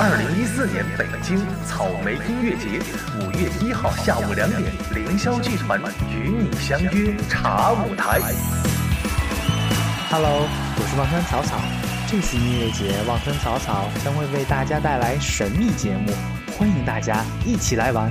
[0.00, 2.78] 二零一四年北京草莓音乐节，
[3.18, 4.62] 五月一号下午两点，
[4.94, 8.20] 凌霄剧团与你相约茶舞台。
[10.08, 11.58] Hello，我是望山草草。
[12.06, 16.12] 这次音乐节，望山草草将会为大家带来神秘节目，
[16.56, 18.08] 欢迎大家一起来玩。